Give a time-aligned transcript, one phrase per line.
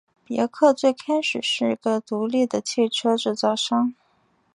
[0.25, 3.93] 别克最开始是个独立的汽车制造商。